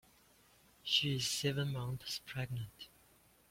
[0.81, 2.87] She is seven months pregnant.